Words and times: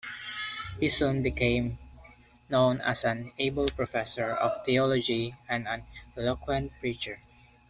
He 0.79 0.89
soon 0.89 1.21
became 1.21 1.77
known 2.49 2.81
as 2.81 3.03
an 3.03 3.33
able 3.37 3.67
professor 3.67 4.31
of 4.31 4.65
theology 4.65 5.35
and 5.47 5.67
an 5.67 5.83
eloquent 6.17 6.71
preacher. 6.79 7.19